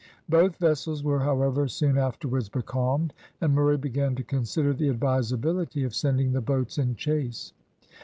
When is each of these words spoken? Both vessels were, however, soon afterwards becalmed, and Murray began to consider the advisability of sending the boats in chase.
Both 0.27 0.55
vessels 0.57 1.03
were, 1.03 1.19
however, 1.19 1.67
soon 1.67 1.95
afterwards 1.95 2.49
becalmed, 2.49 3.13
and 3.39 3.53
Murray 3.53 3.77
began 3.77 4.15
to 4.15 4.23
consider 4.23 4.73
the 4.73 4.89
advisability 4.89 5.83
of 5.83 5.93
sending 5.93 6.31
the 6.31 6.41
boats 6.41 6.79
in 6.79 6.95
chase. 6.95 7.53